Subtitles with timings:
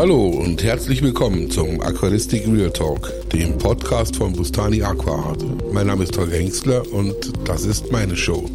[0.00, 5.44] Hallo und herzlich willkommen zum Aquaristik Real Talk, dem Podcast von Bustani Aquaart.
[5.74, 7.14] Mein Name ist Holger Hengstler und
[7.46, 8.48] das ist meine Show.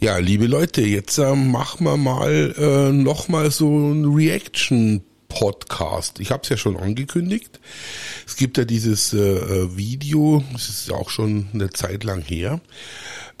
[0.00, 6.18] Ja, liebe Leute, jetzt äh, machen wir mal äh, nochmal so ein Reaction Podcast.
[6.18, 7.60] Ich habe es ja schon angekündigt.
[8.26, 12.22] Es gibt ja dieses äh, äh Video, das ist ja auch schon eine Zeit lang
[12.22, 12.62] her,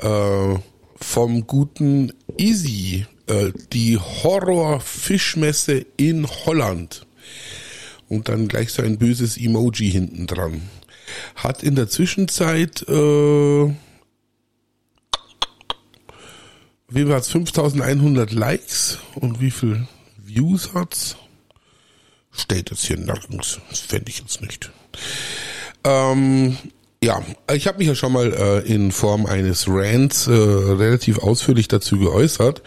[0.02, 0.56] äh,
[0.96, 7.06] vom guten Easy äh, die Horror-Fischmesse in Holland.
[8.08, 10.62] Und dann gleich so ein böses Emoji hinten dran.
[11.36, 13.74] Hat in der Zwischenzeit, äh,
[16.88, 19.86] wie war es, 5100 Likes und wie viel
[20.18, 21.16] Views hat's?
[22.30, 23.60] Steht jetzt hier nirgends.
[23.70, 24.70] Das fände ich jetzt nicht.
[25.84, 26.58] Ähm,
[27.04, 27.20] ja,
[27.52, 31.98] ich habe mich ja schon mal äh, in Form eines Rants äh, relativ ausführlich dazu
[31.98, 32.62] geäußert.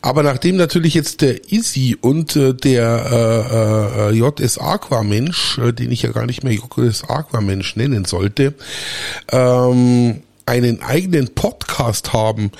[0.00, 5.92] Aber nachdem natürlich jetzt der Easy und äh, der äh, äh, JS Aquamensch, äh, den
[5.92, 8.54] ich ja gar nicht mehr JS Aquamensch nennen sollte,
[9.30, 12.50] ähm, einen eigenen Podcast haben,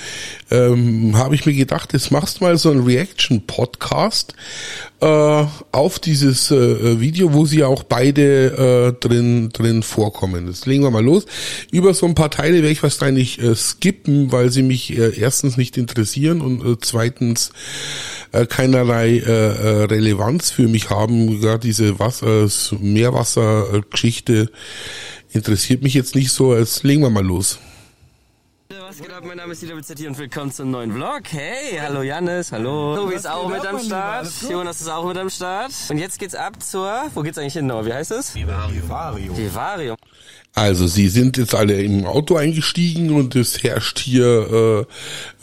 [0.51, 4.35] ähm, habe ich mir gedacht, jetzt machst du mal so einen Reaction-Podcast
[5.01, 10.47] äh, auf dieses äh, Video, wo sie auch beide äh, drin drin vorkommen.
[10.47, 11.25] Das legen wir mal los.
[11.71, 15.57] Über so ein paar Teile werde ich wahrscheinlich äh, skippen, weil sie mich äh, erstens
[15.57, 17.53] nicht interessieren und äh, zweitens
[18.33, 21.41] äh, keinerlei äh, äh Relevanz für mich haben.
[21.41, 24.51] Gerade diese Wasser, Meerwassergeschichte
[25.33, 26.55] interessiert mich jetzt nicht so.
[26.55, 27.59] Jetzt legen wir mal los.
[28.99, 29.23] Was geht ab?
[29.25, 31.23] Mein Name ist Dieter BZ und willkommen zum neuen Vlog.
[31.31, 32.97] Hey, hallo Janis, hallo.
[32.97, 34.27] Tobi ist auch mit am Start.
[34.51, 35.71] Jonas ist auch mit am Start.
[35.89, 37.69] Und jetzt geht's ab zur, wo geht's eigentlich hin?
[37.69, 38.35] Genau, wie heißt es?
[38.35, 39.37] Vivarium.
[39.37, 39.97] Vivarium.
[40.53, 44.87] Also sie sind jetzt alle im Auto eingestiegen und es herrscht hier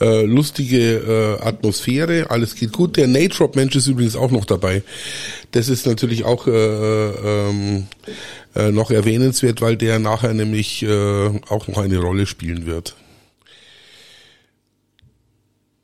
[0.00, 2.26] äh, äh, lustige äh, Atmosphäre.
[2.28, 2.98] Alles geht gut.
[2.98, 4.82] Der Natrop Mensch ist übrigens auch noch dabei.
[5.52, 7.86] Das ist natürlich auch äh, ähm,
[8.54, 12.94] äh, noch erwähnenswert, weil der nachher nämlich äh, auch noch eine Rolle spielen wird.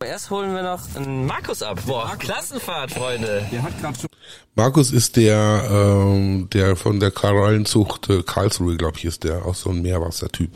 [0.03, 1.81] Erst holen wir noch einen Markus ab.
[1.87, 3.47] Boah, Klassenfahrt, Freunde.
[3.51, 4.09] Der hat gerade schon.
[4.55, 9.55] Markus ist der, ähm, der von der Korallenzucht äh, Karlsruhe, glaube ich, ist der, auch
[9.55, 10.51] so ein Meerwassertyp.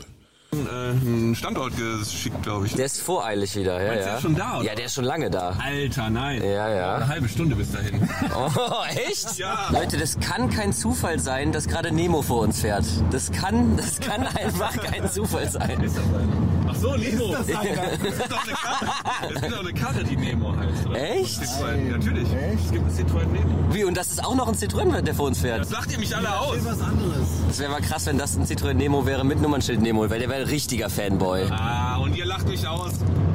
[0.53, 2.73] Äh, einen Standort geschickt, glaube ich.
[2.73, 4.03] Der ist voreilig wieder, ja, ja.
[4.03, 4.65] Der ist schon da, oder?
[4.65, 5.57] Ja, der ist schon lange da.
[5.61, 6.41] Alter, nein.
[6.41, 6.95] Ja, ja.
[6.95, 8.07] Eine halbe Stunde bis dahin.
[8.35, 9.37] Oh, echt?
[9.37, 9.69] Ja.
[9.71, 12.85] Leute, das kann kein Zufall sein, dass gerade Nemo vor uns fährt.
[13.11, 15.81] Das kann, das kann einfach kein Zufall sein.
[15.81, 16.69] Ist das einer?
[16.69, 17.33] Ach so, Nemo.
[17.35, 17.91] Ist das einer?
[17.93, 19.33] Es gibt auch eine Karre.
[19.33, 21.11] Es gibt auch eine Karre, die Nemo heißt, oder?
[21.11, 21.41] Echt?
[21.41, 22.33] Citroën, natürlich.
[22.33, 22.65] Echt?
[22.65, 23.73] Es gibt einen Citroën Nemo.
[23.73, 25.61] Wie, und das ist auch noch ein Citroën, der vor uns fährt?
[25.61, 26.57] Das lacht ihr mich alle aus.
[26.63, 27.27] was anderes.
[27.47, 30.29] Das wäre mal krass, wenn das ein Citroën Nemo wäre mit Nummernschild Nemo, weil der
[30.29, 31.43] wäre ein richtiger Fanboy.
[31.51, 32.93] Ah, und ihr lacht mich aus,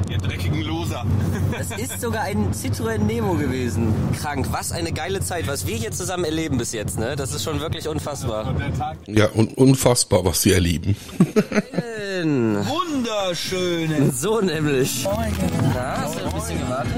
[0.09, 1.05] ihr dreckigen Loser.
[1.57, 3.93] Das ist sogar ein Citroën Nemo gewesen.
[4.19, 4.47] Krank.
[4.51, 7.15] Was eine geile Zeit, was wir hier zusammen erleben bis jetzt, ne?
[7.15, 8.55] Das ist schon wirklich unfassbar.
[9.05, 10.95] Ja, und unfassbar, was sie erleben.
[12.23, 14.11] Wunderschöne.
[14.11, 15.05] So nämlich.
[15.73, 16.91] Na, hast du ein bisschen gewartet?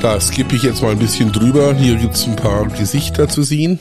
[0.00, 1.74] Da skippe ich jetzt mal ein bisschen drüber.
[1.74, 3.80] Hier gibt's ein paar Gesichter zu sehen.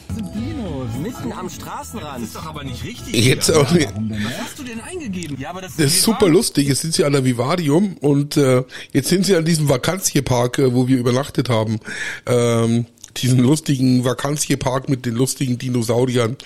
[1.02, 2.24] Mitten am Straßenrand.
[2.24, 3.26] ist doch aber nicht richtig.
[3.26, 5.38] Jetzt auch, Was hast du denn eingegeben?
[5.40, 6.68] Ja, aber das, Das ist super lustig.
[6.68, 8.64] Jetzt sind sie an der Vivarium und äh,
[8.94, 11.80] jetzt sind sie an diesem Vakanziepark, äh, wo wir übernachtet haben.
[12.26, 12.88] Ähm,
[13.22, 16.38] diesen lustigen Vakanziepark mit den lustigen Dinosauriern.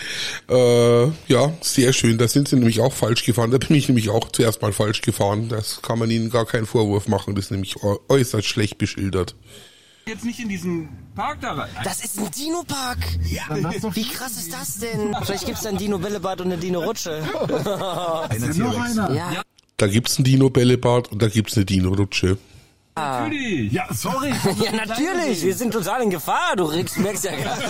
[0.50, 2.18] Äh, ja, sehr schön.
[2.18, 3.52] Da sind sie nämlich auch falsch gefahren.
[3.52, 5.50] Da bin ich nämlich auch zuerst mal falsch gefahren.
[5.50, 7.36] Das kann man ihnen gar keinen Vorwurf machen.
[7.36, 9.36] Das ist nämlich äu- äußerst schlecht beschildert.
[10.08, 11.70] jetzt nicht in diesen Park da rein.
[11.84, 12.98] Das ist ein Dino-Park.
[13.94, 15.16] Wie krass ist das denn?
[15.24, 17.22] Vielleicht gibt's da ein Dino-Bällebad und eine Dino-Rutsche.
[18.30, 19.14] Einer?
[19.14, 19.42] Ja.
[19.78, 22.38] Da gibt's ein Dino-Bällebad und da gibt's eine Dino-Rutsche.
[22.96, 23.72] Natürlich.
[23.72, 24.31] Ja, sorry.
[24.63, 25.44] Ja, natürlich.
[25.44, 26.56] Wir sind total in Gefahr.
[26.57, 27.62] Du regst, merkst ja gerade.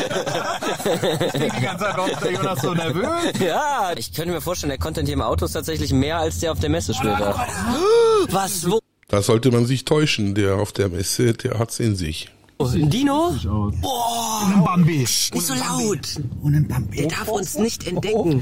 [1.35, 3.07] Die ganze Zeit noch der Jonas so nervös.
[3.39, 6.51] Ja, ich könnte mir vorstellen, der Content hier im Auto ist tatsächlich mehr als der
[6.51, 7.35] auf der Messe später.
[8.29, 8.69] Was?
[8.69, 8.79] Wo?
[9.07, 10.35] Da sollte man sich täuschen.
[10.35, 12.29] Der auf der Messe, der hat's in sich.
[12.59, 13.28] Ein Dino?
[13.28, 14.99] Und ein Bambi.
[14.99, 16.22] Nicht so laut.
[16.41, 16.97] Und ein Bambi.
[16.97, 18.41] Der darf uns nicht entdecken.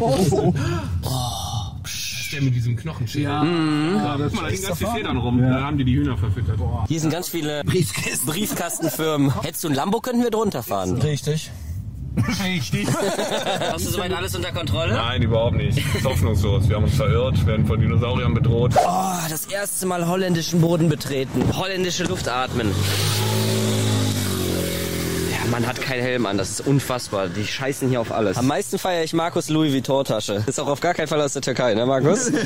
[2.30, 3.24] Ist der mit diesem Knochenschädel.
[3.24, 3.44] Ja.
[3.44, 5.42] ja guck mal, da hängen ganz viele Federn rum.
[5.42, 6.60] Da haben die die Hühner verfüttert.
[6.88, 8.28] Hier sind ganz viele Briefkästen.
[8.28, 9.42] Briefkastenfirmen.
[9.42, 11.02] Hättest du ein Lambo, könnten wir drunter fahren.
[11.02, 11.50] Richtig.
[12.44, 12.88] Richtig.
[13.72, 14.94] Hast du soweit alles unter Kontrolle?
[14.94, 15.78] Nein, überhaupt nicht.
[15.78, 16.68] Das ist hoffnungslos.
[16.68, 18.76] Wir haben uns verirrt, werden von Dinosauriern bedroht.
[18.78, 21.44] Oh, das erste Mal holländischen Boden betreten.
[21.56, 22.72] Holländische Luft atmen.
[25.59, 27.27] Man hat keinen Helm an, das ist unfassbar.
[27.27, 28.38] Die scheißen hier auf alles.
[28.38, 30.41] Am meisten feiere ich Markus Louis Vuitton Tasche.
[30.47, 32.31] Ist auch auf gar keinen Fall aus der Türkei, ne Markus?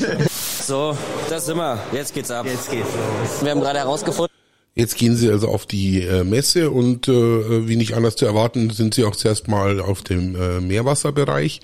[0.64, 0.98] So,
[1.30, 1.78] das sind wir.
[1.92, 2.46] Jetzt geht's ab.
[2.46, 3.44] Jetzt geht's los.
[3.44, 4.33] Wir haben gerade herausgefunden,
[4.76, 8.72] Jetzt gehen sie also auf die äh, Messe und äh, wie nicht anders zu erwarten,
[8.72, 11.62] sind sie auch zuerst mal auf dem äh, Meerwasserbereich.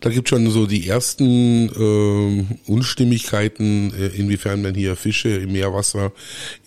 [0.00, 6.12] Da gibt schon so die ersten äh, Unstimmigkeiten, äh, inwiefern man hier Fische im Meerwasser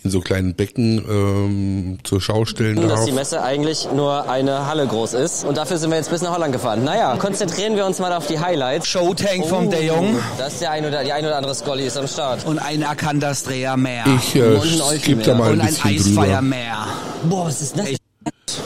[0.04, 3.04] in so kleinen Becken ähm, zur Schau stellen dass darf.
[3.06, 5.44] die Messe eigentlich nur eine Halle groß ist.
[5.44, 6.84] Und dafür sind wir jetzt bis nach Holland gefahren.
[6.84, 8.86] Naja, konzentrieren wir uns mal auf die Highlights.
[8.86, 11.96] Showtank vom De Jong Das ist der ein oder, die ein oder andere Scully ist
[11.96, 12.46] am Start.
[12.46, 14.04] und ein Arkandas-Dreher mehr.
[14.18, 16.42] Ich äh, Und ein Eufel gebe da mal ein ein bisschen drüber.
[16.42, 16.86] mehr.
[17.28, 17.88] Boah, was ist das?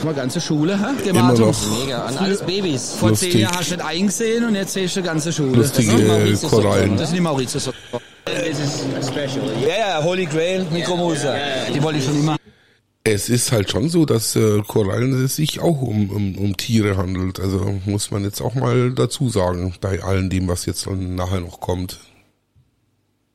[0.03, 1.09] Mal ganze Schule, hä?
[1.09, 1.47] Immer Gematum.
[1.47, 2.93] noch Mega, an alles Babys.
[2.99, 3.31] Vor Lustig.
[3.31, 5.51] zehn Jahren hast du nicht eingesehen und jetzt siehst du die ganze Schule.
[5.51, 6.97] lustige Korallen.
[6.97, 7.69] Das sind die Mauritius.
[9.61, 11.33] Ja, ja, Holy Grail, Mikromuse.
[11.73, 12.35] Die wollte ich schon immer.
[13.03, 16.97] Es ist halt schon so, dass äh, Korallen es sich auch um, um, um Tiere
[16.97, 17.39] handelt.
[17.39, 21.39] Also muss man jetzt auch mal dazu sagen, bei allem dem, was jetzt dann nachher
[21.41, 21.99] noch kommt.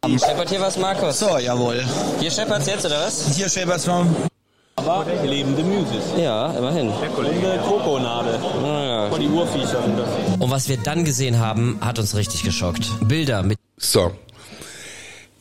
[0.07, 1.19] Scheppert hier was, Markus?
[1.19, 1.85] So, jawohl.
[2.21, 3.37] Hier scheppert's jetzt, oder was?
[3.37, 4.17] Hier scheppert's vom
[5.25, 6.05] lebende Mysis.
[6.17, 6.91] Ja, immerhin.
[7.03, 8.41] Der Kollege Krokonade.
[8.63, 9.11] Naja.
[9.19, 10.09] Die Urviecher sind das.
[10.39, 12.91] Und was wir dann gesehen haben, hat uns richtig geschockt.
[13.07, 14.13] Bilder mit So.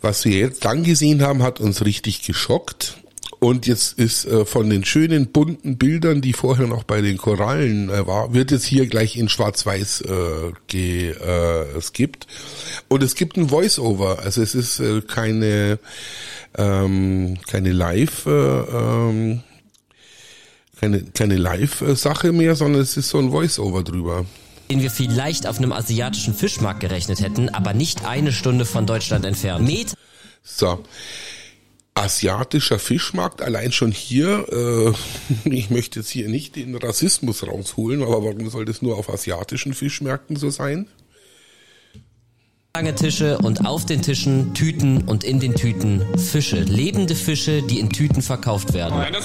[0.01, 2.97] Was wir jetzt dann gesehen haben, hat uns richtig geschockt.
[3.39, 7.89] Und jetzt ist äh, von den schönen bunten Bildern, die vorher noch bei den Korallen
[7.89, 12.27] äh, war, wird es hier gleich in Schwarz-Weiß äh, ge, äh, es gibt.
[12.89, 14.19] Und es gibt ein Voice-Over.
[14.19, 15.79] Also es ist äh, keine
[16.57, 19.41] ähm, keine Live äh, ähm,
[20.79, 24.25] keine keine Live-Sache mehr, sondern es ist so ein Voice-Over drüber.
[24.69, 29.25] denen wir vielleicht auf einem asiatischen Fischmarkt gerechnet hätten, aber nicht eine Stunde von Deutschland
[29.25, 29.65] entfernt.
[29.65, 29.93] Met
[30.43, 30.83] So.
[31.99, 34.45] Asiatischer Fischmarkt, allein schon hier,
[35.45, 39.09] äh, ich möchte jetzt hier nicht den Rassismus rausholen, aber warum soll das nur auf
[39.09, 40.87] asiatischen Fischmärkten so sein?
[42.75, 46.61] lange Tische und auf den Tischen Tüten und in den Tüten Fische.
[46.61, 49.17] Lebende Fische, die in Tüten verkauft werden.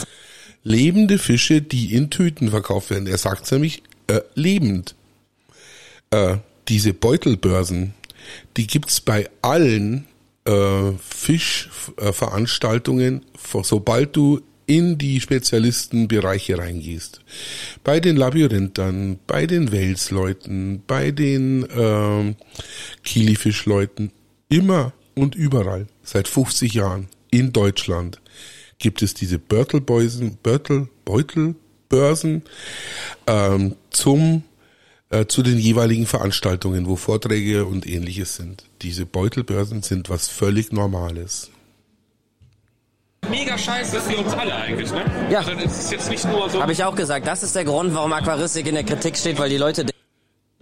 [0.64, 3.06] Lebende Fische, die in Tüten verkauft werden.
[3.06, 4.96] Er sagt nämlich äh, lebend.
[6.10, 6.38] Äh,
[6.68, 7.94] diese Beutelbörsen,
[8.56, 10.06] die gibt's bei allen
[10.44, 13.24] äh, Fischveranstaltungen,
[13.62, 17.20] sobald du in die Spezialistenbereiche reingehst.
[17.82, 22.36] Bei den Labyrinthern, bei den Welsleuten, bei den ähm,
[23.02, 24.12] Kilifischleuten,
[24.48, 28.20] immer und überall, seit 50 Jahren in Deutschland,
[28.78, 32.42] gibt es diese Börtelbeusen, Börtel, Beutelbörsen
[33.26, 34.42] ähm, zum
[35.14, 38.64] äh, zu den jeweiligen Veranstaltungen, wo Vorträge und ähnliches sind.
[38.82, 41.50] Diese Beutelbörsen sind was völlig Normales.
[43.30, 45.04] Mega scheiße für uns alle eigentlich, ne?
[45.30, 45.38] Ja.
[45.38, 46.60] Also das ist jetzt nicht nur so.
[46.60, 47.26] Habe ich auch gesagt.
[47.26, 49.86] Das ist der Grund, warum Aquaristik in der Kritik steht, weil die Leute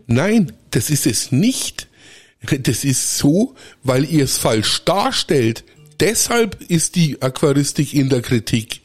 [0.07, 1.89] Nein, das ist es nicht.
[2.61, 5.65] Das ist so, weil ihr es falsch darstellt.
[6.03, 8.81] Deshalb ist die Aquaristik in der Kritik,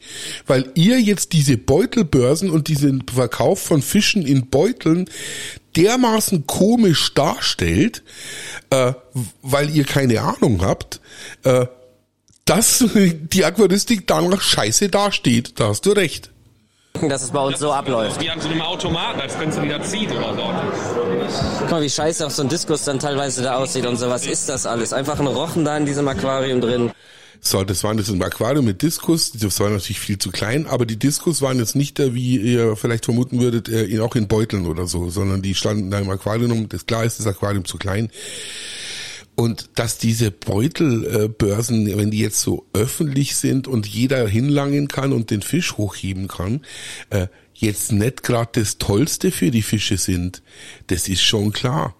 [0.46, 5.10] weil ihr jetzt diese Beutelbörsen und diesen Verkauf von Fischen in Beuteln
[5.74, 8.04] dermaßen komisch darstellt,
[8.70, 8.92] äh,
[9.42, 11.00] weil ihr keine Ahnung habt,
[11.42, 11.66] äh,
[12.44, 15.58] dass die Aquaristik danach scheiße dasteht.
[15.58, 16.30] Da hast du recht.
[17.02, 18.20] Dass es bei uns so abläuft.
[18.20, 20.42] wie an so einem Automaten, als wenn du wieder zieht oder so.
[21.60, 24.08] Guck mal, wie scheiße auch so ein Diskus dann teilweise da aussieht und so.
[24.08, 24.92] Was ist das alles?
[24.92, 26.90] Einfach ein Rochen da in diesem Aquarium drin.
[27.40, 29.32] So, das waren jetzt ein Aquarium mit Diskus.
[29.32, 32.76] Das war natürlich viel zu klein, aber die Diskus waren jetzt nicht da, wie ihr
[32.76, 36.68] vielleicht vermuten würdet, äh, auch in Beuteln oder so, sondern die standen da im Aquarium.
[36.68, 38.10] Das klar ist das Aquarium zu klein.
[39.38, 45.30] Und dass diese Beutelbörsen, wenn die jetzt so öffentlich sind und jeder hinlangen kann und
[45.30, 46.62] den Fisch hochheben kann,
[47.10, 50.42] äh, jetzt nicht gerade das Tollste für die Fische sind,
[50.88, 51.94] das ist schon klar.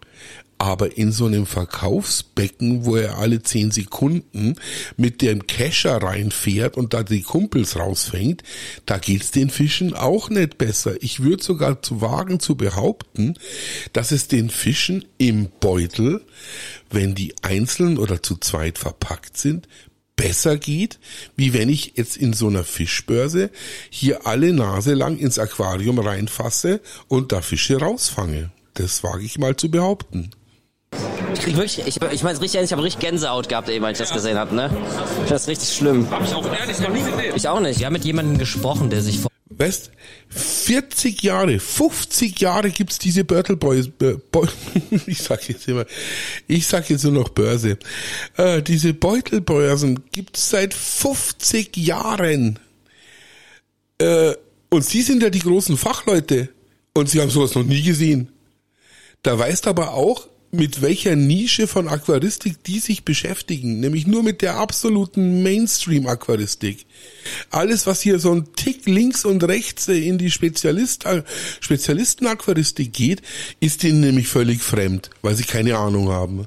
[0.59, 4.57] Aber in so einem Verkaufsbecken, wo er alle zehn Sekunden
[4.97, 8.43] mit dem Kescher reinfährt und da die Kumpels rausfängt,
[8.85, 11.01] da geht's den Fischen auch nicht besser.
[11.01, 13.35] Ich würde sogar zu wagen zu behaupten,
[13.93, 16.23] dass es den Fischen im Beutel,
[16.91, 19.69] wenn die einzeln oder zu zweit verpackt sind,
[20.19, 20.99] besser geht,
[21.37, 23.51] wie wenn ich jetzt in so einer Fischbörse
[23.89, 28.51] hier alle Nase lang ins Aquarium reinfasse und da Fische rausfange.
[28.75, 30.31] Das wage ich mal zu behaupten.
[31.35, 33.99] Ich krieg wirklich, ich, ich meine es richtig, ich habe richtig Gänsehaut gehabt eben, als
[34.01, 34.71] ich das gesehen habe, ne?
[35.29, 36.11] Das ist richtig schlimm.
[36.11, 37.33] Hab ich auch ehrlich noch nie gesehen.
[37.37, 37.79] Ich auch nicht.
[37.79, 39.91] Wir haben mit jemandem gesprochen, der sich vor Weißt,
[40.29, 44.49] 40 Jahre, 50 Jahre gibt's diese Börtelboys, Bö- Beu-
[45.07, 45.85] ich sag jetzt immer,
[46.47, 47.77] ich sag jetzt nur noch Börse,
[48.37, 52.61] äh, diese Beutelbörsen gibt's seit 50 Jahren.
[54.01, 54.35] Äh,
[54.71, 56.51] und Sie sind ja die großen Fachleute
[56.95, 58.31] und Sie haben sowas noch nie gesehen.
[59.23, 64.41] Da weißt aber auch, mit welcher Nische von Aquaristik die sich beschäftigen, nämlich nur mit
[64.41, 66.87] der absoluten Mainstream-Aquaristik.
[67.51, 71.05] Alles, was hier so ein Tick links und rechts in die Spezialist,
[71.61, 73.23] Spezialisten-Aquaristik geht,
[73.61, 76.47] ist ihnen nämlich völlig fremd, weil sie keine Ahnung haben.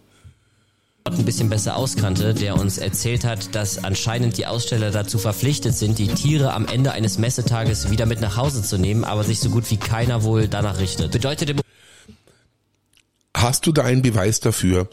[1.06, 6.00] ein bisschen besser auskannte, der uns erzählt hat, dass anscheinend die Aussteller dazu verpflichtet sind,
[6.00, 9.52] die Tiere am Ende eines Messetages wieder mit nach Hause zu nehmen, aber sich so
[9.52, 11.12] gut wie keiner wohl danach richtet.
[11.12, 11.62] Bedeutet
[13.42, 14.88] Hast du da einen Beweis dafür?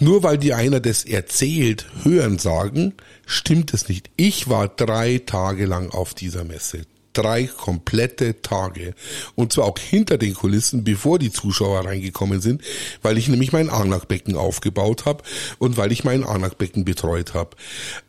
[0.00, 2.94] Nur weil dir einer das erzählt, hören sagen,
[3.26, 4.10] stimmt es nicht.
[4.16, 6.80] Ich war drei Tage lang auf dieser Messe.
[7.12, 8.94] Drei komplette Tage.
[9.36, 12.62] Und zwar auch hinter den Kulissen, bevor die Zuschauer reingekommen sind,
[13.02, 15.22] weil ich nämlich mein Arnachbecken aufgebaut habe
[15.60, 17.56] und weil ich mein Arnachbecken betreut habe.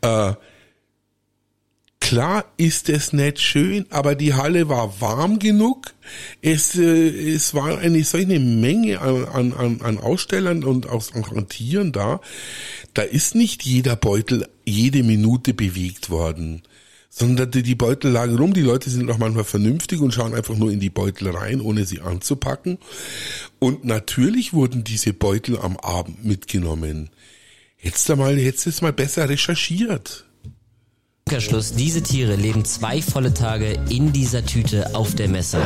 [0.02, 0.34] Äh,
[2.14, 5.96] Klar ist es nicht schön, aber die Halle war warm genug.
[6.44, 11.92] Es, äh, es war eine solche Menge an, an, an- Ausstellern und aus, an Tieren
[11.92, 12.22] da.
[12.94, 16.62] Da ist nicht jeder Beutel jede Minute bewegt worden.
[17.10, 20.56] Sondern die, die Beutel lagen rum, die Leute sind auch manchmal vernünftig und schauen einfach
[20.56, 22.78] nur in die Beutel rein, ohne sie anzupacken.
[23.58, 27.10] Und natürlich wurden diese Beutel am Abend mitgenommen.
[27.82, 30.26] Jetzt einmal, jetzt ist mal besser recherchiert.
[31.26, 35.58] Umkehrschluss, diese Tiere leben zwei volle Tage in dieser Tüte auf der Messe.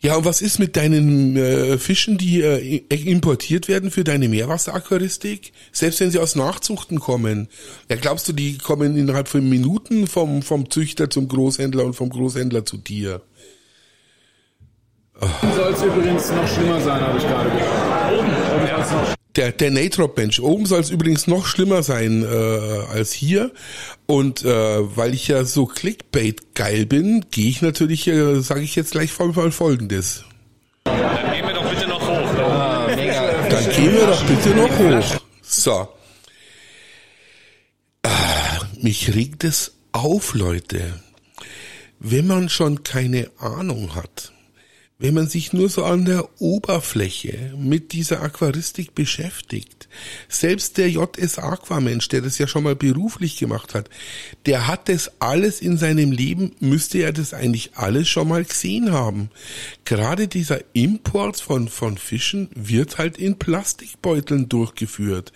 [0.00, 5.52] Ja, und was ist mit deinen äh, Fischen, die äh, importiert werden für deine Meerwasseraquaristik?
[5.72, 7.48] Selbst wenn sie aus Nachzuchten kommen.
[7.88, 12.08] Ja, glaubst du, die kommen innerhalb von Minuten vom, vom Züchter zum Großhändler und vom
[12.10, 13.22] Großhändler zu dir?
[15.20, 18.18] Soll es übrigens noch schlimmer sein, habe ich gerade gehört.
[18.18, 20.40] Oben noch Der, der Natrop-Mensch.
[20.40, 22.26] Oben soll es übrigens noch schlimmer sein äh,
[22.92, 23.52] als hier.
[24.06, 28.92] Und äh, weil ich ja so Clickbait-geil bin, gehe ich natürlich, äh, sage ich jetzt
[28.92, 30.24] gleich mal Folgendes.
[30.84, 32.32] Dann gehen wir doch bitte noch hoch.
[32.32, 33.48] Ne?
[33.50, 35.20] Dann gehen wir doch bitte noch hoch.
[35.42, 35.88] So.
[38.02, 41.00] Ah, mich regt es auf, Leute.
[41.98, 44.32] Wenn man schon keine Ahnung hat,
[45.00, 49.88] wenn man sich nur so an der Oberfläche mit dieser Aquaristik beschäftigt,
[50.28, 53.88] selbst der JS Aquamensch, der das ja schon mal beruflich gemacht hat,
[54.44, 58.92] der hat das alles in seinem Leben, müsste er das eigentlich alles schon mal gesehen
[58.92, 59.30] haben.
[59.86, 65.32] Gerade dieser Import von, von Fischen wird halt in Plastikbeuteln durchgeführt.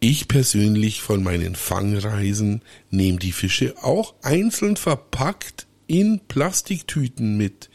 [0.00, 7.68] Ich persönlich von meinen Fangreisen nehme die Fische auch einzeln verpackt in Plastiktüten mit.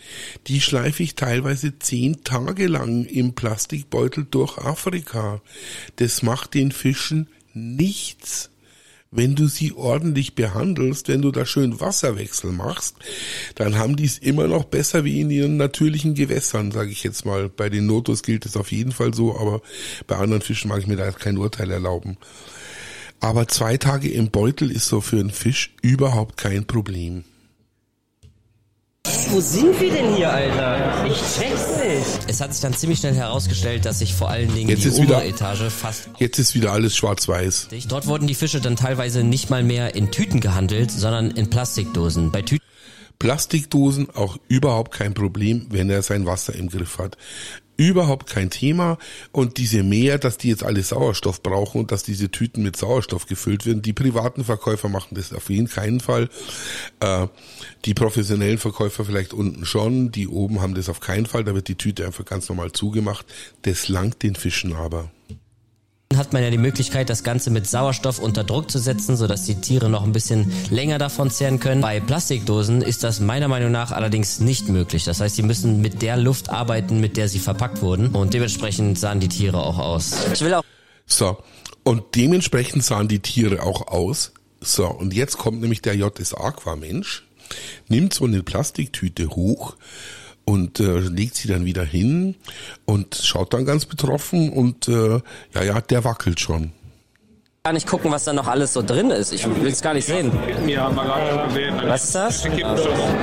[0.48, 5.42] Die schleife ich teilweise zehn Tage lang im Plastikbeutel durch Afrika.
[5.98, 8.52] Das macht den Fischen nichts.
[9.12, 12.96] Wenn du sie ordentlich behandelst, wenn du da schön Wasserwechsel machst,
[13.56, 17.26] dann haben die es immer noch besser wie in ihren natürlichen Gewässern, sage ich jetzt
[17.26, 17.50] mal.
[17.50, 19.62] Bei den Notos gilt es auf jeden Fall so, aber
[20.08, 22.16] bei anderen Fischen mag ich mir da kein Urteil erlauben.
[23.20, 27.26] Aber zwei Tage im Beutel ist so für einen Fisch überhaupt kein Problem.
[29.30, 31.06] Wo sind wir denn hier, Alter?
[31.06, 32.30] Ich check's nicht.
[32.30, 35.02] Es hat sich dann ziemlich schnell herausgestellt, dass sich vor allen Dingen Jetzt die ist
[35.02, 37.68] wieder- Oberetage fast Jetzt ist wieder alles schwarz-weiß.
[37.88, 42.32] Dort wurden die Fische dann teilweise nicht mal mehr in Tüten gehandelt, sondern in Plastikdosen.
[42.32, 42.64] Bei Tüten
[43.20, 47.18] Plastikdosen auch überhaupt kein Problem, wenn er sein Wasser im Griff hat.
[47.78, 48.98] Überhaupt kein Thema.
[49.32, 53.26] Und diese Meer, dass die jetzt alle Sauerstoff brauchen und dass diese Tüten mit Sauerstoff
[53.26, 56.30] gefüllt werden, die privaten Verkäufer machen das auf jeden keinen Fall.
[57.00, 57.28] Äh,
[57.86, 61.44] die professionellen Verkäufer vielleicht unten schon, die oben haben das auf keinen Fall.
[61.44, 63.26] Da wird die Tüte einfach ganz normal zugemacht.
[63.64, 65.12] Das langt den Fischen aber.
[66.18, 69.56] Hat man ja die Möglichkeit, das Ganze mit Sauerstoff unter Druck zu setzen, sodass die
[69.56, 71.82] Tiere noch ein bisschen länger davon zehren können.
[71.82, 75.04] Bei Plastikdosen ist das meiner Meinung nach allerdings nicht möglich.
[75.04, 78.10] Das heißt, sie müssen mit der Luft arbeiten, mit der sie verpackt wurden.
[78.10, 80.16] Und dementsprechend sahen die Tiere auch aus.
[80.34, 80.64] Ich will auch
[81.06, 81.38] So.
[81.84, 84.32] Und dementsprechend sahen die Tiere auch aus.
[84.62, 84.88] So.
[84.88, 87.24] Und jetzt kommt nämlich der JS Aquamensch,
[87.88, 89.76] nimmt so eine Plastiktüte hoch
[90.46, 92.36] und äh, legt sie dann wieder hin
[92.86, 95.20] und schaut dann ganz betroffen und äh,
[95.54, 96.72] ja, ja, der wackelt schon.
[97.64, 99.34] gar nicht gucken, was da noch alles so drin ist.
[99.34, 100.32] Ich will's gar nicht sehen.
[100.68, 100.90] Ja,
[101.48, 101.76] gesehen.
[101.86, 102.42] Was ist das?
[102.44, 103.16] Die kippen schon um.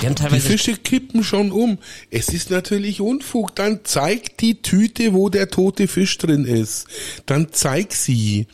[0.00, 1.78] Die haben Die teilweise Fische kippen schon um.
[2.10, 3.56] Es ist natürlich Unfug.
[3.56, 6.86] Dann zeig die Tüte, wo der tote Fisch drin ist.
[7.26, 8.46] Dann zeig sie.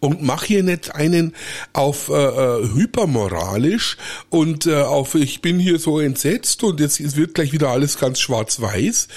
[0.00, 1.34] Und mach hier nicht einen
[1.72, 3.96] auf äh, äh, hypermoralisch
[4.30, 8.20] und äh, auf ich bin hier so entsetzt und jetzt wird gleich wieder alles ganz
[8.20, 9.08] schwarz-weiß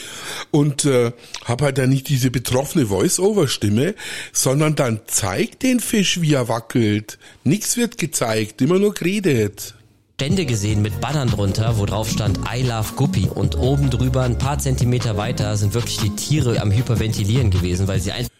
[0.51, 1.11] und äh,
[1.45, 3.95] hab halt dann nicht diese betroffene Voice-Over-Stimme,
[4.31, 7.17] sondern dann zeig den Fisch, wie er wackelt.
[7.43, 9.75] Nix wird gezeigt, immer nur geredet.
[10.17, 13.27] Stände gesehen mit Bannern drunter, wo drauf stand I love Guppy.
[13.27, 17.99] Und oben drüber, ein paar Zentimeter weiter, sind wirklich die Tiere am Hyperventilieren gewesen, weil
[17.99, 18.31] sie einfach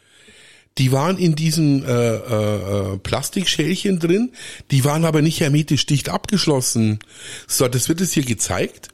[0.77, 4.33] Die waren in diesen äh, äh, äh, Plastikschälchen drin,
[4.71, 6.99] die waren aber nicht hermetisch dicht abgeschlossen.
[7.47, 8.89] So, das wird es hier gezeigt.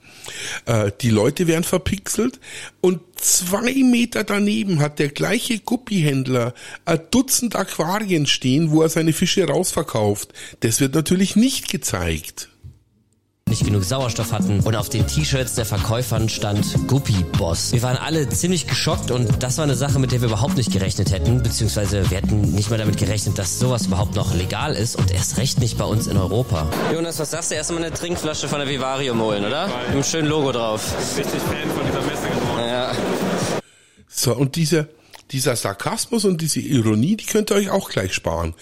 [0.68, 2.40] Äh, die Leute werden verpixelt
[2.82, 6.54] und zwei Meter daneben hat der gleiche Guppihändler
[6.86, 10.34] ein Dutzend Aquarien stehen, wo er seine Fische rausverkauft.
[10.60, 12.51] Das wird natürlich nicht gezeigt.
[13.52, 17.74] Nicht genug Sauerstoff hatten und auf den T-Shirts der Verkäufern stand Guppy Boss.
[17.74, 20.72] Wir waren alle ziemlich geschockt und das war eine Sache, mit der wir überhaupt nicht
[20.72, 24.96] gerechnet hätten, beziehungsweise wir hätten nicht mal damit gerechnet, dass sowas überhaupt noch legal ist
[24.96, 26.68] und erst recht nicht bei uns in Europa.
[26.94, 27.56] Jonas, was sagst du?
[27.56, 29.68] Erstmal eine Trinkflasche von der Vivarium holen, oder?
[29.68, 30.96] Mit einem schönen Logo drauf.
[31.18, 32.68] Richtig Fan von dieser Messe geworden.
[32.68, 32.92] Ja.
[34.08, 34.88] So, und dieser,
[35.32, 38.54] dieser Sarkasmus und diese Ironie, die könnt ihr euch auch gleich sparen.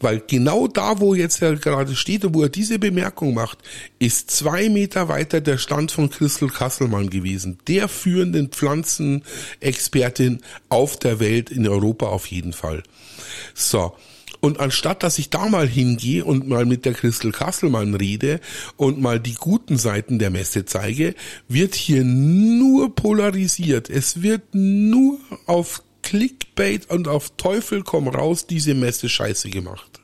[0.00, 3.58] Weil genau da, wo jetzt er gerade steht und wo er diese Bemerkung macht,
[3.98, 7.58] ist zwei Meter weiter der Stand von Christel Kasselmann gewesen.
[7.68, 12.82] Der führenden Pflanzenexpertin auf der Welt, in Europa auf jeden Fall.
[13.54, 13.94] So.
[14.40, 18.40] Und anstatt dass ich da mal hingehe und mal mit der Christel Kasselmann rede
[18.76, 21.14] und mal die guten Seiten der Messe zeige,
[21.48, 23.90] wird hier nur polarisiert.
[23.90, 29.99] Es wird nur auf Clickbait und auf Teufel komm raus diese Messe scheiße gemacht.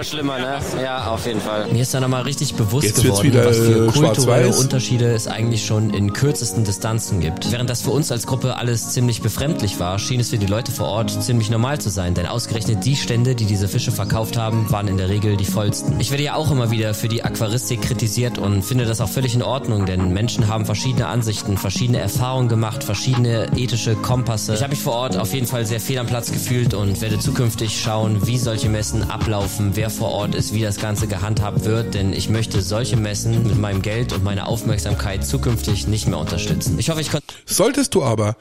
[0.00, 0.58] Immer schlimmer, ne?
[0.82, 1.66] Ja, auf jeden Fall.
[1.72, 4.54] Mir ist da nochmal richtig bewusst Jetzt geworden, wieder, was für äh, kulturelle.
[4.54, 7.52] Unterschiede es eigentlich schon in kürzesten Distanzen gibt.
[7.52, 10.72] Während das für uns als Gruppe alles ziemlich befremdlich war, schien es für die Leute
[10.72, 14.70] vor Ort ziemlich normal zu sein, denn ausgerechnet die Stände, die diese Fische verkauft haben,
[14.70, 16.00] waren in der Regel die vollsten.
[16.00, 19.34] Ich werde ja auch immer wieder für die Aquaristik kritisiert und finde das auch völlig
[19.34, 24.54] in Ordnung, denn Menschen haben verschiedene Ansichten, verschiedene Erfahrungen gemacht, verschiedene ethische Kompasse.
[24.54, 27.18] Ich habe mich vor Ort auf jeden Fall sehr fehl am Platz gefühlt und werde
[27.18, 31.94] zukünftig schauen, wie solche Messen ablaufen, wer vor Ort ist, wie das Ganze gehandhabt wird,
[31.94, 36.78] denn ich möchte solche Messen mit meinem Geld und meiner Aufmerksamkeit zukünftig nicht mehr unterstützen.
[36.78, 38.36] Ich hoffe, ich konnte Solltest du aber.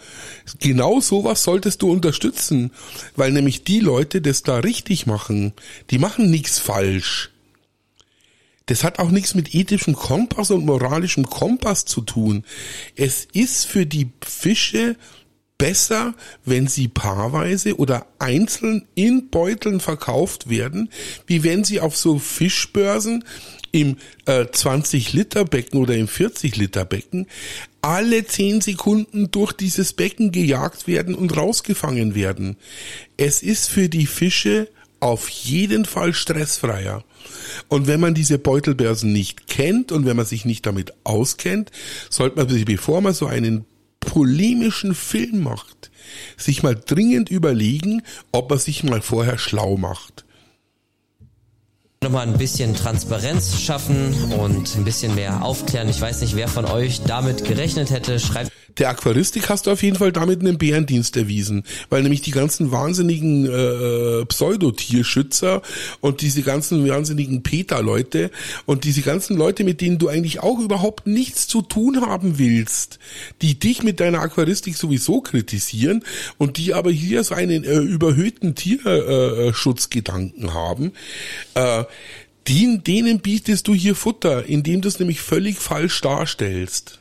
[0.59, 2.71] Genau sowas solltest du unterstützen,
[3.15, 5.53] weil nämlich die Leute das da richtig machen,
[5.89, 7.31] die machen nichts falsch.
[8.69, 12.43] Das hat auch nichts mit ethischem Kompass und moralischem Kompass zu tun.
[12.95, 14.95] Es ist für die Fische
[15.60, 20.89] besser, wenn sie paarweise oder einzeln in Beuteln verkauft werden,
[21.28, 23.24] wie wenn sie auf so Fischbörsen
[23.72, 27.28] im äh, 20 Liter Becken oder im 40 Liter Becken
[27.82, 32.58] alle 10 Sekunden durch dieses Becken gejagt werden und rausgefangen werden.
[33.17, 34.69] Es ist für die Fische
[35.00, 37.04] auf jeden Fall stressfreier.
[37.67, 41.72] Und wenn man diese Beutelbörsen nicht kennt und wenn man sich nicht damit auskennt,
[42.10, 43.65] sollte man sich, bevor man so einen
[43.99, 45.91] polemischen Film macht,
[46.38, 50.25] sich mal dringend überlegen, ob man sich mal vorher schlau macht.
[52.01, 55.89] Nochmal ein bisschen Transparenz schaffen und ein bisschen mehr aufklären.
[55.89, 58.21] Ich weiß nicht, wer von euch damit gerechnet hätte.
[58.21, 62.31] Schreibt Der Aquaristik hast du auf jeden Fall damit einen Bärendienst erwiesen, weil nämlich die
[62.31, 65.62] ganzen wahnsinnigen äh, Pseudotierschützer
[65.99, 68.31] und diese ganzen wahnsinnigen Peter-Leute
[68.65, 72.99] und diese ganzen Leute, mit denen du eigentlich auch überhaupt nichts zu tun haben willst,
[73.41, 76.05] die dich mit deiner Aquaristik sowieso kritisieren
[76.38, 80.93] und die aber hier so einen äh, überhöhten Tierschutzgedanken äh, Schutzgedanken haben,
[81.55, 81.83] äh,
[82.47, 86.99] die, denen bietest du hier Futter, indem du es nämlich völlig falsch darstellst.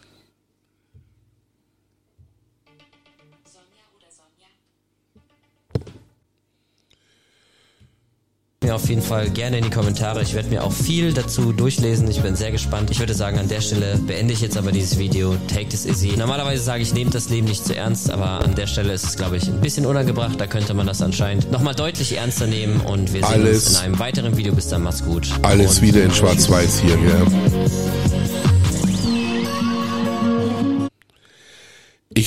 [8.68, 10.20] Mir auf jeden Fall gerne in die Kommentare.
[10.20, 12.11] Ich werde mir auch viel dazu durchlesen.
[12.11, 12.90] Ich bin sehr gespannt.
[12.90, 15.37] Ich würde sagen, an der Stelle beende ich jetzt aber dieses Video.
[15.48, 16.14] Take this easy.
[16.18, 19.16] Normalerweise sage ich, nehmt das Leben nicht zu ernst, aber an der Stelle ist es,
[19.16, 20.38] glaube ich, ein bisschen unangebracht.
[20.38, 23.68] Da könnte man das anscheinend nochmal deutlich ernster nehmen und wir sehen Alles.
[23.68, 24.54] uns in einem weiteren Video.
[24.54, 25.28] Bis dann, macht's gut.
[25.42, 27.88] Alles und wieder in Schwarz-Weiß hier, gell?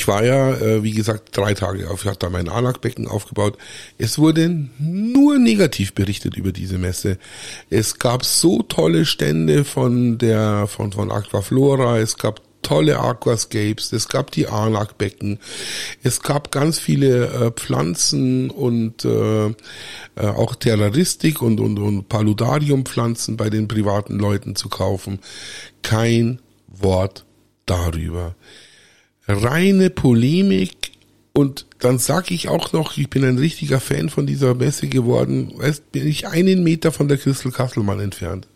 [0.01, 3.55] Ich war ja, äh, wie gesagt, drei Tage auf, ich hatte da mein Anlagbecken aufgebaut.
[3.99, 7.19] Es wurde nur negativ berichtet über diese Messe.
[7.69, 14.07] Es gab so tolle Stände von der, von, von Aquaflora, es gab tolle Aquascapes, es
[14.07, 15.37] gab die Anlagbecken,
[16.01, 19.53] es gab ganz viele äh, Pflanzen und äh, äh,
[20.15, 25.19] auch Terroristik und, und, und Paludariumpflanzen bei den privaten Leuten zu kaufen.
[25.83, 27.23] Kein Wort
[27.67, 28.33] darüber.
[29.33, 30.91] Reine Polemik
[31.33, 35.53] und dann sag ich auch noch, ich bin ein richtiger Fan von dieser Messe geworden,
[35.55, 38.47] weißt, bin ich einen Meter von der Christel Kasselmann entfernt.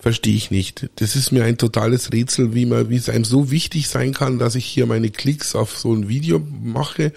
[0.00, 0.88] Verstehe ich nicht.
[0.96, 4.38] Das ist mir ein totales Rätsel, wie man, wie es einem so wichtig sein kann,
[4.38, 7.12] dass ich hier meine Klicks auf so ein Video mache.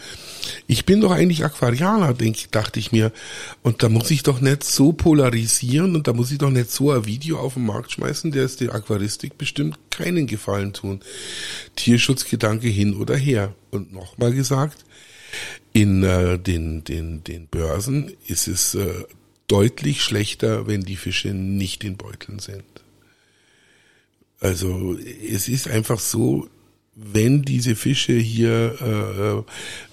[0.67, 3.13] Ich bin doch eigentlich Aquarianer, denk, dachte ich mir.
[3.61, 6.91] Und da muss ich doch nicht so polarisieren und da muss ich doch nicht so
[6.91, 10.99] ein Video auf den Markt schmeißen, der es der Aquaristik bestimmt keinen Gefallen tun.
[11.77, 13.55] Tierschutzgedanke hin oder her.
[13.71, 14.83] Und nochmal gesagt,
[15.71, 19.05] in äh, den, den, den Börsen ist es äh,
[19.47, 22.63] deutlich schlechter, wenn die Fische nicht in Beuteln sind.
[24.43, 24.97] Also
[25.31, 26.49] es ist einfach so,
[26.95, 28.75] wenn diese Fische hier,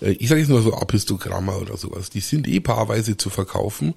[0.02, 3.30] äh, äh, ich sage jetzt mal so Apistogramma oder sowas, die sind eh paarweise zu
[3.30, 3.94] verkaufen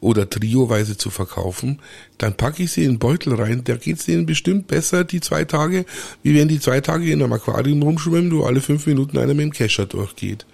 [0.00, 1.80] oder trioweise zu verkaufen,
[2.16, 3.62] dann packe ich sie in den Beutel rein.
[3.62, 5.84] Da geht's denen bestimmt besser die zwei Tage,
[6.22, 9.44] wie wenn die zwei Tage in einem Aquarium rumschwimmen, wo alle fünf Minuten einer mit
[9.44, 10.46] dem Kescher durchgeht.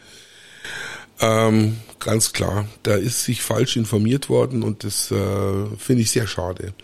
[1.21, 6.27] Ähm, ganz klar, da ist sich falsch informiert worden und das äh, finde ich sehr
[6.27, 6.75] schade.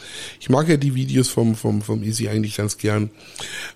[0.40, 3.10] Ich mag ja die Videos vom vom vom Easy eigentlich ganz gern,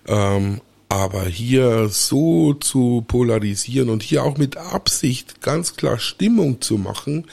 [0.07, 6.77] ähm, aber hier so zu polarisieren und hier auch mit Absicht ganz klar Stimmung zu
[6.77, 7.25] machen,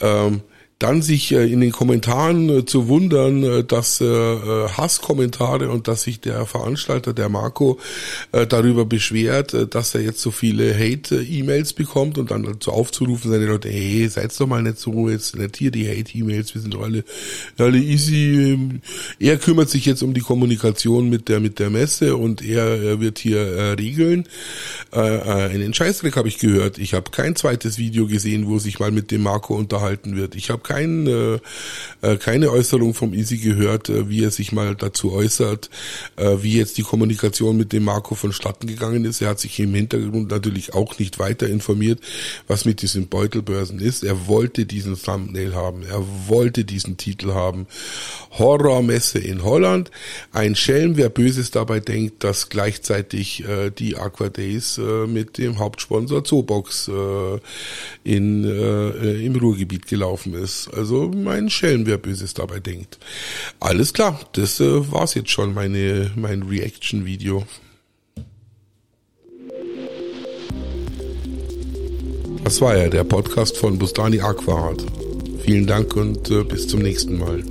[0.00, 0.42] ähm,
[0.78, 6.20] dann sich äh, in den Kommentaren äh, zu wundern, äh, dass Hasskommentare und dass sich
[6.20, 7.78] der Veranstalter, der Marco,
[8.30, 13.68] darüber beschwert, dass er jetzt so viele Hate-E-Mails bekommt und dann dazu aufzurufen, seine Leute,
[13.68, 17.04] hey, seid doch mal nicht so, jetzt nicht hier die Hate-E-Mails, wir sind doch alle,
[17.56, 18.52] alle easy.
[18.52, 18.80] Ähm,
[19.18, 23.00] er kümmert sich jetzt um die Kommunikation mit der, mit der Messe und er, er
[23.00, 24.24] wird hier äh, regeln.
[24.92, 26.78] Äh, einen Scheißdreck habe ich gehört.
[26.78, 30.34] Ich habe kein zweites Video gesehen, wo sich mal mit dem Marco unterhalten wird.
[30.34, 31.38] Ich habe kein, äh,
[32.02, 35.70] äh, keine Äußerung vom Easy gehört, äh, wie er sich mal dazu äußert,
[36.16, 39.22] äh, wie jetzt die Kommunikation mit dem Marco vonstatten gegangen ist.
[39.22, 42.00] Er hat sich im Hintergrund natürlich auch nicht weiter informiert,
[42.46, 44.04] was mit diesen Beutelbörsen ist.
[44.04, 47.66] Er wollte diesen Thumbnail haben, er wollte diesen Titel haben.
[48.38, 49.90] Horrormesse in Holland.
[50.32, 55.58] Ein Schelm, wer Böses dabei denkt, dass gleichzeitig äh, die Aqua Days äh, mit dem
[55.58, 57.38] Hauptsponsor Zoobox äh,
[58.04, 60.34] in, äh, im Ruhrgebiet gelaufen
[60.66, 62.98] Also mein Schelm, wer Böses dabei denkt.
[63.60, 67.46] Alles klar, das äh, war's jetzt schon, meine, mein Reaction-Video.
[72.42, 74.82] Das war ja der Podcast von Bustani Aquarat.
[75.44, 77.44] Vielen Dank und äh, bis zum nächsten Mal.